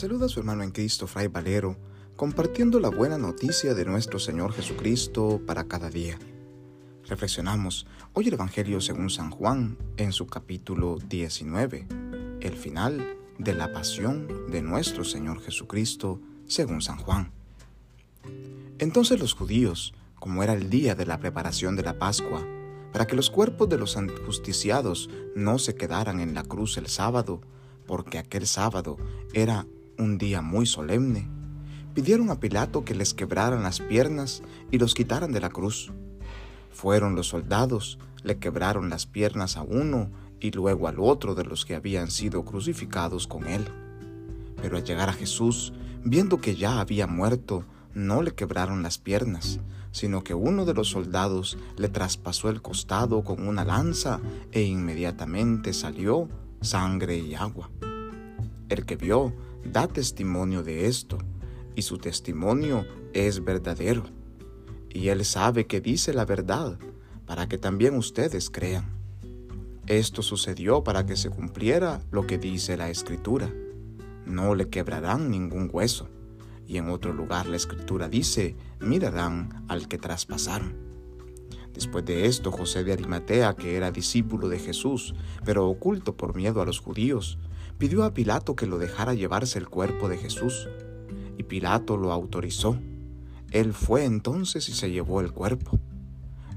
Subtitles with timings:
[0.00, 1.76] saluda su hermano en Cristo, Fray Valero,
[2.16, 6.18] compartiendo la buena noticia de nuestro Señor Jesucristo para cada día.
[7.06, 11.86] Reflexionamos hoy el Evangelio según San Juan en su capítulo 19,
[12.40, 17.30] el final de la pasión de nuestro Señor Jesucristo según San Juan.
[18.78, 22.42] Entonces los judíos, como era el día de la preparación de la Pascua,
[22.90, 27.42] para que los cuerpos de los ajusticiados no se quedaran en la cruz el sábado,
[27.86, 28.96] porque aquel sábado
[29.34, 29.66] era
[30.00, 31.28] un día muy solemne,
[31.94, 35.92] pidieron a Pilato que les quebraran las piernas y los quitaran de la cruz.
[36.72, 41.66] Fueron los soldados, le quebraron las piernas a uno y luego al otro de los
[41.66, 43.64] que habían sido crucificados con él.
[44.62, 47.64] Pero al llegar a Jesús, viendo que ya había muerto,
[47.94, 49.60] no le quebraron las piernas,
[49.92, 54.20] sino que uno de los soldados le traspasó el costado con una lanza
[54.52, 56.28] e inmediatamente salió
[56.62, 57.70] sangre y agua.
[58.68, 59.34] El que vio
[59.70, 61.18] da testimonio de esto,
[61.74, 64.04] y su testimonio es verdadero.
[64.88, 66.78] Y él sabe que dice la verdad,
[67.26, 69.00] para que también ustedes crean.
[69.86, 73.52] Esto sucedió para que se cumpliera lo que dice la Escritura.
[74.26, 76.08] No le quebrarán ningún hueso.
[76.66, 80.76] Y en otro lugar la Escritura dice, mirarán al que traspasaron.
[81.74, 86.60] Después de esto, José de Arimatea, que era discípulo de Jesús, pero oculto por miedo
[86.60, 87.38] a los judíos,
[87.80, 90.68] pidió a Pilato que lo dejara llevarse el cuerpo de Jesús,
[91.38, 92.78] y Pilato lo autorizó.
[93.52, 95.80] Él fue entonces y se llevó el cuerpo.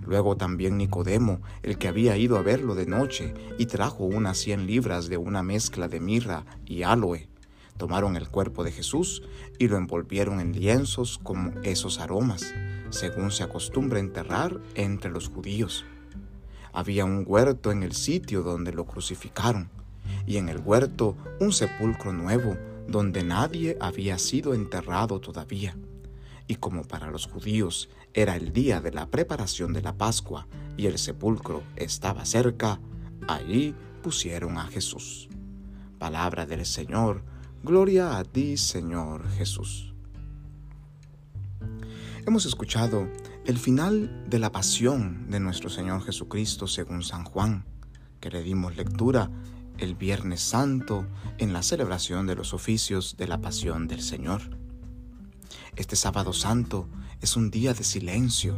[0.06, 4.68] Luego también Nicodemo, el que había ido a verlo de noche, y trajo unas cien
[4.68, 7.30] libras de una mezcla de mirra y aloe.
[7.78, 9.24] Tomaron el cuerpo de Jesús
[9.58, 12.54] y lo envolvieron en lienzos como esos aromas,
[12.90, 15.86] según se acostumbra enterrar entre los judíos.
[16.74, 19.70] Había un huerto en el sitio donde lo crucificaron
[20.26, 22.58] y en el huerto un sepulcro nuevo
[22.88, 25.78] donde nadie había sido enterrado todavía.
[26.48, 30.48] Y como para los judíos era el día de la preparación de la Pascua
[30.78, 32.80] y el sepulcro estaba cerca,
[33.28, 35.30] allí pusieron a Jesús.
[35.98, 37.24] Palabra del Señor,
[37.64, 39.94] gloria a ti Señor Jesús.
[42.26, 43.08] Hemos escuchado
[43.46, 47.66] el final de la pasión de nuestro Señor Jesucristo según San Juan,
[48.20, 49.30] que le dimos lectura
[49.78, 51.06] el Viernes Santo
[51.38, 54.58] en la celebración de los oficios de la Pasión del Señor.
[55.76, 56.88] Este sábado santo
[57.22, 58.58] es un día de silencio,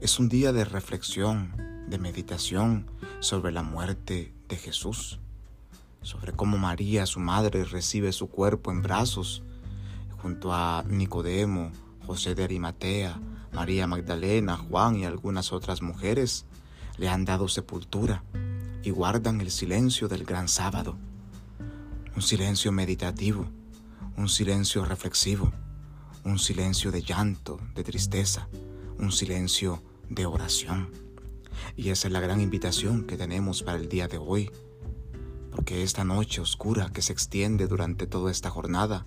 [0.00, 1.54] es un día de reflexión,
[1.88, 5.20] de meditación sobre la muerte de Jesús,
[6.02, 9.42] sobre cómo María, su madre, recibe su cuerpo en brazos,
[10.20, 11.70] junto a Nicodemo,
[12.06, 13.20] José de Arimatea,
[13.52, 16.46] María Magdalena, Juan y algunas otras mujeres,
[16.98, 18.24] le han dado sepultura
[18.82, 20.96] y guardan el silencio del gran sábado,
[22.16, 23.46] un silencio meditativo,
[24.16, 25.52] un silencio reflexivo,
[26.24, 28.48] un silencio de llanto, de tristeza,
[28.98, 30.90] un silencio de oración.
[31.76, 34.50] Y esa es la gran invitación que tenemos para el día de hoy,
[35.50, 39.06] porque esta noche oscura que se extiende durante toda esta jornada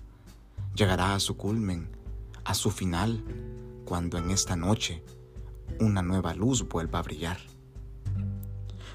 [0.74, 1.90] llegará a su culmen,
[2.44, 3.24] a su final,
[3.84, 5.02] cuando en esta noche
[5.80, 7.55] una nueva luz vuelva a brillar.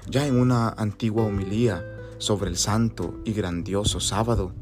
[0.08, 1.86] Ya en una antigua homilía
[2.18, 4.52] sobre el santo y grandioso sábado,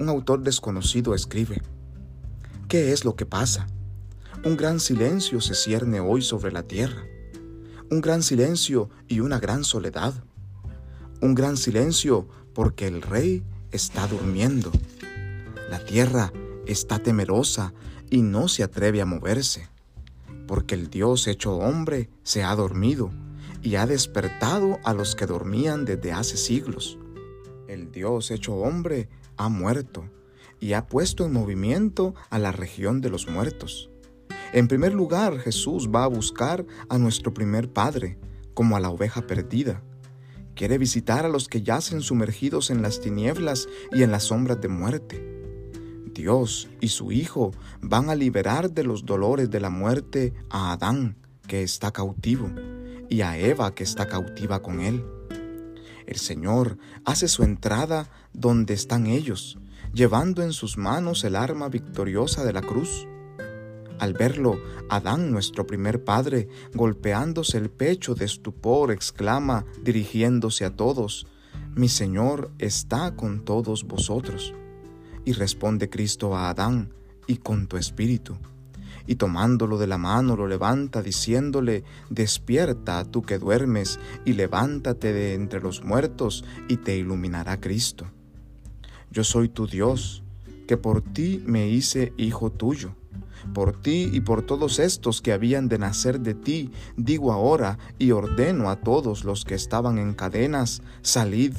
[0.00, 1.62] un autor desconocido escribe,
[2.68, 3.68] ¿qué es lo que pasa?
[4.44, 7.04] Un gran silencio se cierne hoy sobre la tierra,
[7.90, 10.12] un gran silencio y una gran soledad,
[11.20, 14.72] un gran silencio porque el rey está durmiendo,
[15.70, 16.32] la tierra
[16.66, 17.72] está temerosa
[18.10, 19.68] y no se atreve a moverse,
[20.48, 23.12] porque el Dios hecho hombre se ha dormido
[23.64, 26.98] y ha despertado a los que dormían desde hace siglos.
[27.66, 29.08] El Dios hecho hombre
[29.38, 30.04] ha muerto
[30.60, 33.90] y ha puesto en movimiento a la región de los muertos.
[34.52, 38.18] En primer lugar, Jesús va a buscar a nuestro primer Padre,
[38.52, 39.82] como a la oveja perdida.
[40.54, 44.68] Quiere visitar a los que yacen sumergidos en las tinieblas y en las sombras de
[44.68, 45.34] muerte.
[46.12, 47.50] Dios y su Hijo
[47.80, 51.16] van a liberar de los dolores de la muerte a Adán,
[51.48, 52.48] que está cautivo,
[53.08, 55.04] y a Eva que está cautiva con él.
[56.06, 59.58] El Señor hace su entrada donde están ellos,
[59.92, 63.06] llevando en sus manos el arma victoriosa de la cruz.
[63.98, 64.58] Al verlo,
[64.90, 71.26] Adán, nuestro primer padre, golpeándose el pecho de estupor, exclama, dirigiéndose a todos,
[71.74, 74.54] Mi Señor está con todos vosotros.
[75.24, 76.92] Y responde Cristo a Adán,
[77.26, 78.36] y con tu espíritu
[79.06, 85.34] y tomándolo de la mano lo levanta diciéndole, despierta tú que duermes y levántate de
[85.34, 88.06] entre los muertos y te iluminará Cristo.
[89.10, 90.22] Yo soy tu Dios,
[90.66, 92.94] que por ti me hice hijo tuyo.
[93.52, 98.12] Por ti y por todos estos que habían de nacer de ti, digo ahora y
[98.12, 101.54] ordeno a todos los que estaban en cadenas, salid,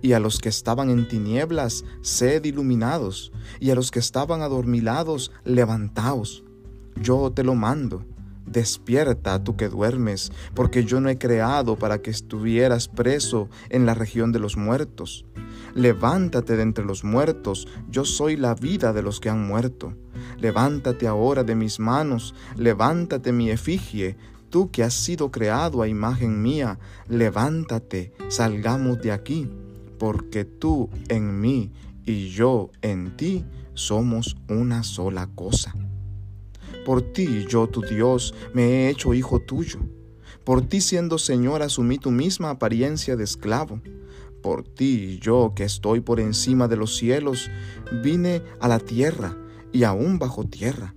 [0.00, 5.32] y a los que estaban en tinieblas, sed iluminados, y a los que estaban adormilados,
[5.44, 6.43] levantaos.
[7.00, 8.04] Yo te lo mando.
[8.46, 13.94] Despierta tú que duermes, porque yo no he creado para que estuvieras preso en la
[13.94, 15.24] región de los muertos.
[15.74, 19.94] Levántate de entre los muertos, yo soy la vida de los que han muerto.
[20.38, 24.16] Levántate ahora de mis manos, levántate mi efigie,
[24.50, 29.48] tú que has sido creado a imagen mía, levántate, salgamos de aquí,
[29.98, 31.72] porque tú en mí
[32.04, 35.74] y yo en ti somos una sola cosa.
[36.84, 39.80] Por ti yo, tu Dios, me he hecho hijo tuyo.
[40.44, 43.80] Por ti siendo Señor asumí tu misma apariencia de esclavo
[44.44, 47.50] por ti, yo que estoy por encima de los cielos,
[48.02, 49.38] vine a la tierra
[49.72, 50.94] y aún bajo tierra.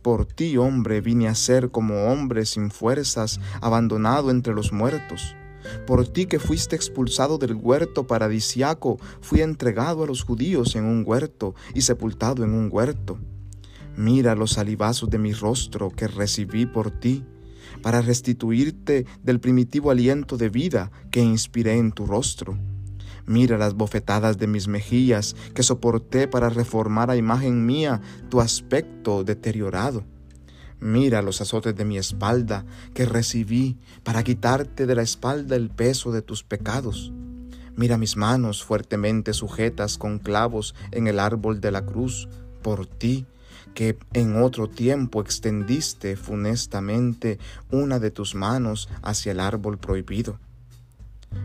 [0.00, 5.36] Por ti, hombre, vine a ser como hombre sin fuerzas, abandonado entre los muertos.
[5.86, 11.04] Por ti que fuiste expulsado del huerto paradisiaco, fui entregado a los judíos en un
[11.06, 13.18] huerto y sepultado en un huerto.
[14.00, 17.24] Mira los salivazos de mi rostro que recibí por ti,
[17.82, 22.58] para restituirte del primitivo aliento de vida que inspiré en tu rostro
[23.26, 29.22] Mira las bofetadas de mis mejillas que soporté para reformar a imagen mía tu aspecto
[29.22, 30.04] deteriorado.
[30.80, 36.10] Mira los azotes de mi espalda que recibí para quitarte de la espalda el peso
[36.10, 37.12] de tus pecados.
[37.76, 42.28] Mira mis manos fuertemente sujetas con clavos en el árbol de la cruz
[42.62, 43.26] por ti,
[43.74, 47.38] que en otro tiempo extendiste funestamente
[47.70, 50.38] una de tus manos hacia el árbol prohibido.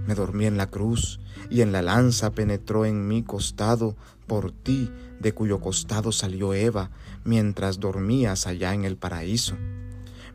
[0.07, 1.19] Me dormí en la cruz
[1.49, 3.95] y en la lanza penetró en mi costado
[4.27, 6.91] por ti, de cuyo costado salió Eva,
[7.23, 9.55] mientras dormías allá en el paraíso.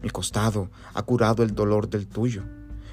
[0.03, 2.45] Mi costado ha curado el dolor del tuyo.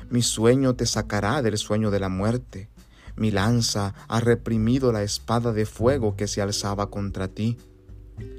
[0.09, 2.69] Mi sueño te sacará del sueño de la muerte.
[3.15, 7.57] Mi lanza ha reprimido la espada de fuego que se alzaba contra ti.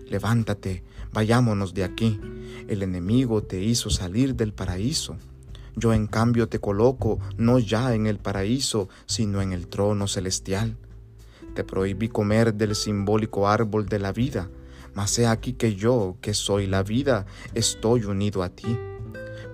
[0.08, 2.20] Levántate, vayámonos de aquí.
[2.69, 5.16] El enemigo te hizo salir del paraíso
[5.78, 10.76] yo en cambio te coloco no ya en el paraíso, sino en el trono celestial.
[11.54, 14.50] Te prohibí comer del simbólico árbol de la vida,
[14.94, 18.76] mas he aquí que yo, que soy la vida, estoy unido a ti.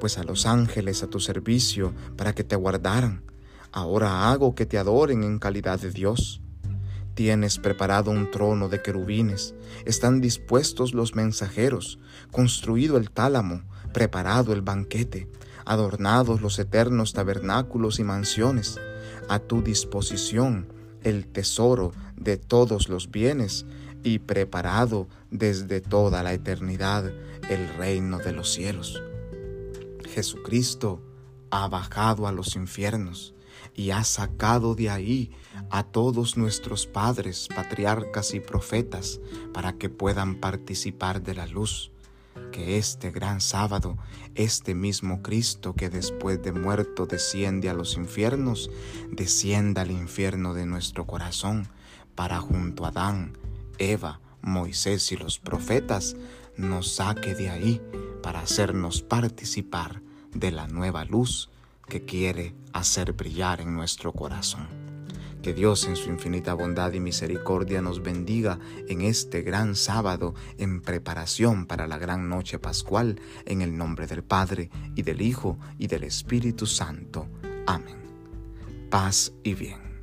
[0.00, 3.22] Pues a los ángeles a tu servicio para que te guardaran,
[3.70, 6.40] ahora hago que te adoren en calidad de Dios.
[7.14, 12.00] Tienes preparado un trono de querubines, están dispuestos los mensajeros,
[12.32, 13.62] construido el tálamo,
[13.92, 15.28] preparado el banquete,
[15.64, 18.80] adornados los eternos tabernáculos y mansiones,
[19.28, 20.66] a tu disposición
[21.04, 23.64] el tesoro de todos los bienes
[24.02, 27.12] y preparado desde toda la eternidad
[27.48, 29.00] el reino de los cielos.
[30.08, 31.00] Jesucristo
[31.50, 33.33] ha bajado a los infiernos
[33.74, 35.30] y ha sacado de ahí
[35.70, 39.20] a todos nuestros padres, patriarcas y profetas
[39.52, 41.90] para que puedan participar de la luz
[42.52, 43.96] que este gran sábado,
[44.34, 48.70] este mismo Cristo que después de muerto desciende a los infiernos,
[49.10, 51.68] descienda al infierno de nuestro corazón,
[52.14, 53.36] para junto a Adán,
[53.78, 56.16] Eva, Moisés y los profetas,
[56.56, 57.80] nos saque de ahí
[58.22, 60.00] para hacernos participar
[60.32, 61.50] de la nueva luz
[61.88, 64.66] que quiere hacer brillar en nuestro corazón.
[65.42, 70.80] Que Dios en su infinita bondad y misericordia nos bendiga en este gran sábado en
[70.80, 75.86] preparación para la gran noche pascual, en el nombre del Padre y del Hijo y
[75.86, 77.28] del Espíritu Santo.
[77.66, 77.98] Amén.
[78.88, 79.93] Paz y bien.